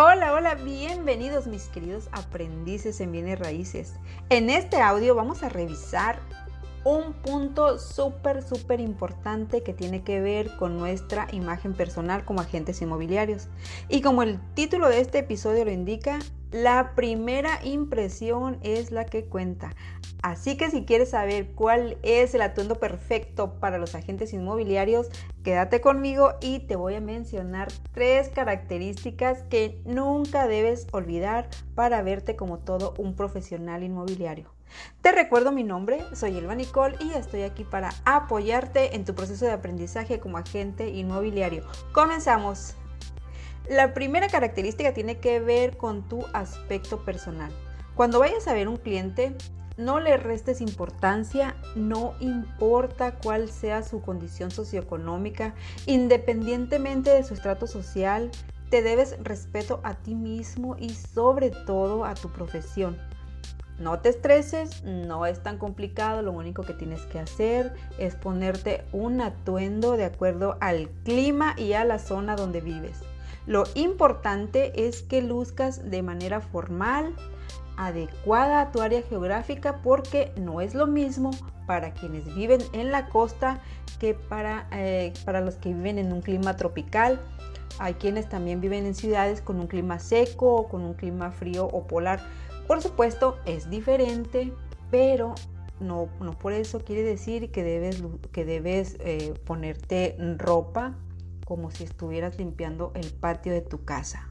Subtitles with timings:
[0.00, 3.94] Hola, hola, bienvenidos mis queridos aprendices en bienes raíces.
[4.30, 6.20] En este audio vamos a revisar
[6.84, 12.80] un punto súper, súper importante que tiene que ver con nuestra imagen personal como agentes
[12.82, 13.48] inmobiliarios.
[13.88, 16.18] Y como el título de este episodio lo indica,
[16.50, 19.74] la primera impresión es la que cuenta.
[20.22, 25.08] Así que si quieres saber cuál es el atuendo perfecto para los agentes inmobiliarios,
[25.44, 32.34] quédate conmigo y te voy a mencionar tres características que nunca debes olvidar para verte
[32.34, 34.57] como todo un profesional inmobiliario.
[35.02, 39.44] Te recuerdo mi nombre, soy Elba Nicole y estoy aquí para apoyarte en tu proceso
[39.44, 41.64] de aprendizaje como agente inmobiliario.
[41.92, 42.74] Comenzamos.
[43.68, 47.52] La primera característica tiene que ver con tu aspecto personal.
[47.94, 49.34] Cuando vayas a ver un cliente,
[49.76, 55.54] no le restes importancia, no importa cuál sea su condición socioeconómica,
[55.86, 58.30] independientemente de su estrato social,
[58.70, 62.98] te debes respeto a ti mismo y sobre todo a tu profesión.
[63.78, 68.84] No te estreses, no es tan complicado, lo único que tienes que hacer es ponerte
[68.92, 72.98] un atuendo de acuerdo al clima y a la zona donde vives.
[73.46, 77.14] Lo importante es que luzcas de manera formal,
[77.76, 81.30] adecuada a tu área geográfica, porque no es lo mismo
[81.66, 83.60] para quienes viven en la costa
[84.00, 87.20] que para, eh, para los que viven en un clima tropical.
[87.78, 91.66] Hay quienes también viven en ciudades con un clima seco o con un clima frío
[91.66, 92.20] o polar.
[92.68, 94.52] Por supuesto, es diferente,
[94.90, 95.34] pero
[95.80, 100.94] no, no por eso quiere decir que debes, que debes eh, ponerte ropa
[101.46, 104.28] como si estuvieras limpiando el patio de tu casa.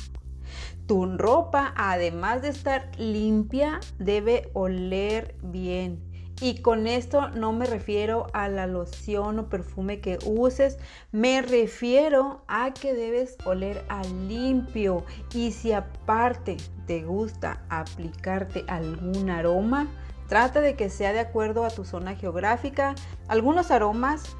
[0.85, 5.99] Tu ropa, además de estar limpia, debe oler bien.
[6.39, 10.77] Y con esto no me refiero a la loción o perfume que uses,
[11.11, 15.03] me refiero a que debes oler a limpio.
[15.33, 19.87] Y si aparte te gusta aplicarte algún aroma,
[20.27, 22.93] trata de que sea de acuerdo a tu zona geográfica.
[23.27, 24.35] Algunos aromas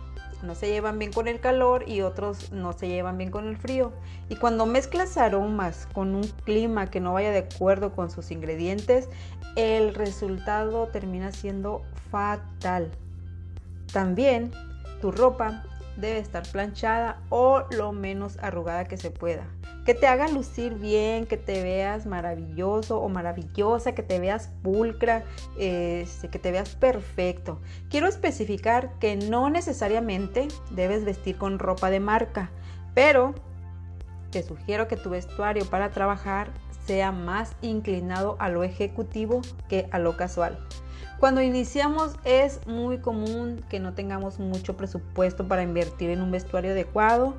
[0.47, 3.57] no se llevan bien con el calor y otros no se llevan bien con el
[3.57, 3.91] frío.
[4.29, 9.09] Y cuando mezclas aromas con un clima que no vaya de acuerdo con sus ingredientes,
[9.55, 12.89] el resultado termina siendo fatal.
[13.91, 14.51] También
[15.01, 15.63] tu ropa
[15.97, 19.47] debe estar planchada o lo menos arrugada que se pueda
[19.87, 25.23] que te haga lucir bien, que te veas maravilloso o maravillosa, que te veas pulcra,
[25.57, 27.61] este, que te veas perfecto.
[27.89, 32.51] Quiero especificar que no necesariamente debes vestir con ropa de marca,
[32.93, 33.33] pero
[34.29, 36.51] te sugiero que tu vestuario para trabajar
[36.85, 40.59] sea más inclinado a lo ejecutivo que a lo casual.
[41.19, 46.71] Cuando iniciamos es muy común que no tengamos mucho presupuesto para invertir en un vestuario
[46.71, 47.33] adecuado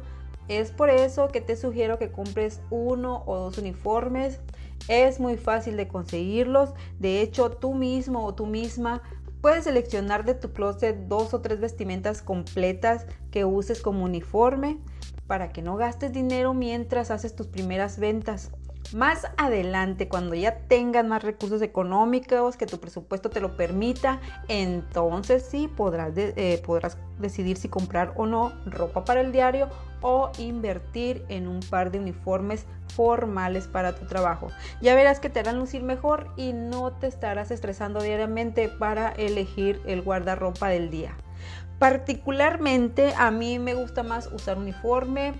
[0.48, 4.40] es por eso que te sugiero que compres uno o dos uniformes.
[4.88, 6.70] Es muy fácil de conseguirlos.
[6.98, 9.02] De hecho, tú mismo o tú misma
[9.42, 14.78] puedes seleccionar de tu closet dos o tres vestimentas completas que uses como uniforme
[15.26, 18.50] para que no gastes dinero mientras haces tus primeras ventas.
[18.94, 24.18] Más adelante, cuando ya tengas más recursos económicos, que tu presupuesto te lo permita,
[24.48, 29.68] entonces sí podrás, eh, podrás decidir si comprar o no ropa para el diario
[30.00, 34.48] o invertir en un par de uniformes formales para tu trabajo.
[34.80, 39.82] Ya verás que te harán lucir mejor y no te estarás estresando diariamente para elegir
[39.84, 41.14] el guardarropa del día.
[41.78, 45.34] Particularmente a mí me gusta más usar uniforme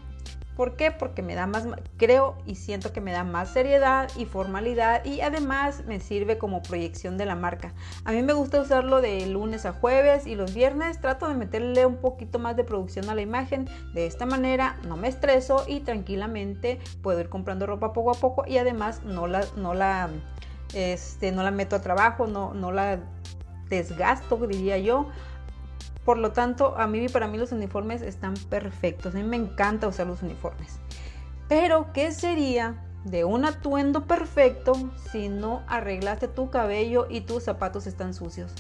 [0.59, 0.91] ¿Por qué?
[0.91, 5.21] Porque me da más, creo y siento que me da más seriedad y formalidad y
[5.21, 7.75] además me sirve como proyección de la marca.
[8.05, 11.87] A mí me gusta usarlo de lunes a jueves y los viernes trato de meterle
[11.87, 13.69] un poquito más de producción a la imagen.
[13.95, 18.43] De esta manera no me estreso y tranquilamente puedo ir comprando ropa poco a poco
[18.45, 20.11] y además no la, no la,
[20.75, 22.99] este, no la meto a trabajo, no, no la
[23.69, 25.07] desgasto, diría yo
[26.09, 29.15] por lo tanto, a mí para mí los uniformes están perfectos.
[29.15, 30.81] A mí me encanta usar los uniformes.
[31.51, 34.73] Pero, ¿qué sería de un atuendo perfecto
[35.13, 38.55] si no arreglaste tu cabello y tus zapatos están sucios?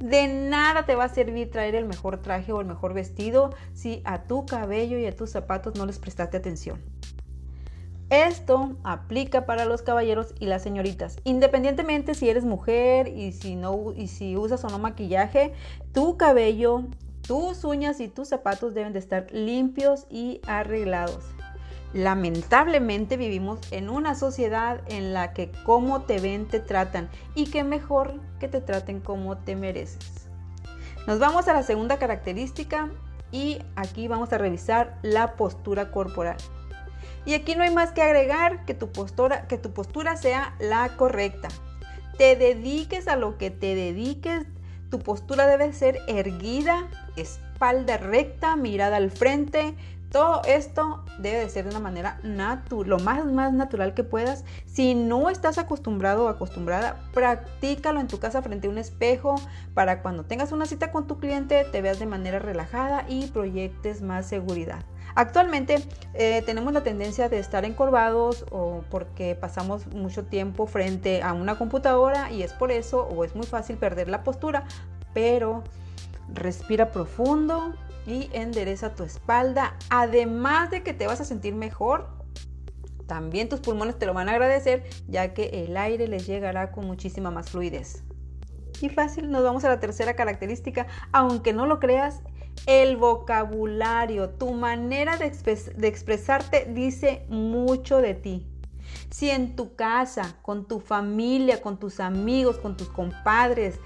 [0.00, 4.00] De nada te va a servir traer el mejor traje o el mejor vestido si
[4.06, 6.80] a tu cabello y a tus zapatos no les prestaste atención.
[8.10, 11.18] Esto aplica para los caballeros y las señoritas.
[11.24, 15.52] Independientemente si eres mujer y si usas o no maquillaje,
[15.92, 16.84] tu cabello,
[17.26, 21.22] tus uñas y tus zapatos deben de estar limpios y arreglados.
[21.92, 27.62] Lamentablemente vivimos en una sociedad en la que como te ven te tratan y que
[27.62, 30.28] mejor que te traten como te mereces.
[31.06, 32.90] Nos vamos a la segunda característica
[33.32, 36.36] y aquí vamos a revisar la postura corporal.
[37.24, 40.96] Y aquí no hay más que agregar que tu postura, que tu postura sea la
[40.96, 41.48] correcta.
[42.16, 44.46] Te dediques a lo que te dediques,
[44.90, 49.74] tu postura debe ser erguida, espalda recta, mirada al frente,
[50.10, 54.44] todo esto debe de ser de una manera natural, lo más, más natural que puedas.
[54.64, 59.34] Si no estás acostumbrado o acostumbrada, practícalo en tu casa frente a un espejo
[59.74, 64.00] para cuando tengas una cita con tu cliente te veas de manera relajada y proyectes
[64.00, 64.82] más seguridad.
[65.14, 65.76] Actualmente
[66.14, 71.58] eh, tenemos la tendencia de estar encorvados o porque pasamos mucho tiempo frente a una
[71.58, 74.64] computadora y es por eso o es muy fácil perder la postura,
[75.12, 75.64] pero
[76.32, 77.74] respira profundo,
[78.08, 79.76] y endereza tu espalda.
[79.90, 82.08] Además de que te vas a sentir mejor,
[83.06, 86.86] también tus pulmones te lo van a agradecer ya que el aire les llegará con
[86.86, 88.02] muchísima más fluidez.
[88.80, 92.22] Y fácil, nos vamos a la tercera característica, aunque no lo creas,
[92.66, 95.26] el vocabulario, tu manera de,
[95.86, 98.46] expresarte dice mucho de ti.
[99.10, 103.80] Si en tu casa, con tu familia, con tus amigos, con tus compadres,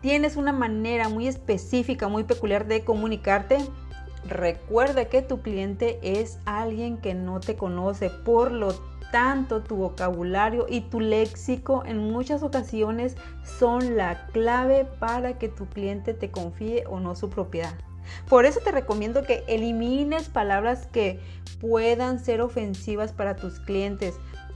[0.00, 3.58] tienes una manera muy específica, muy peculiar de comunicarte,
[4.26, 8.74] recuerda que tu cliente es alguien que no te conoce, por lo
[9.10, 15.66] tanto tu vocabulario y tu léxico en muchas ocasiones son la clave para que tu
[15.66, 17.74] cliente te confíe o no su propiedad.
[18.28, 21.20] Por eso te recomiendo que elimines palabras que
[21.60, 24.14] puedan ser ofensivas para tus clientes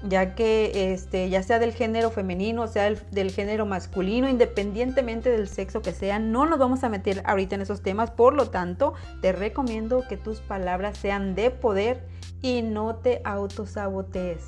[0.08, 5.80] ya que este, ya sea del género femenino, sea del, género masculino, independientemente del sexo
[5.82, 9.32] que sea, no nos vamos a meter ahorita en esos temas, por lo tanto, te
[9.32, 12.04] recomiendo que tus palabras sean de poder
[12.40, 14.44] y no te autosabotees.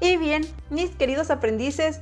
[0.00, 2.00] Y bien, mis queridos aprendices,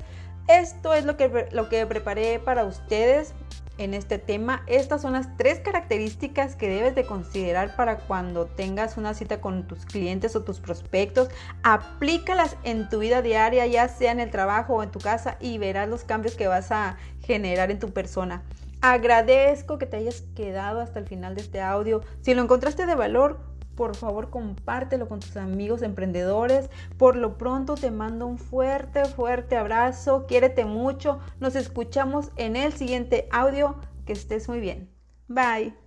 [0.48, 3.34] esto es lo que, lo que preparé para ustedes
[3.78, 4.62] en este tema.
[4.66, 9.66] Estas son las tres características que debes de considerar para cuando tengas una cita con
[9.66, 11.28] tus clientes o tus prospectos.
[11.62, 15.58] Aplícalas en tu vida diaria, ya sea en el trabajo o en tu casa y
[15.58, 18.42] verás los cambios que vas a generar en tu persona.
[18.80, 22.02] Agradezco que te hayas quedado hasta el final de este audio.
[22.20, 23.40] Si lo encontraste de valor,
[23.76, 26.70] por favor compártelo con tus amigos emprendedores.
[26.98, 30.26] Por lo pronto te mando un fuerte, fuerte abrazo.
[30.26, 31.20] Quiérete mucho.
[31.38, 33.76] Nos escuchamos en el siguiente audio.
[34.04, 34.90] Que estés muy bien.
[35.28, 35.85] Bye.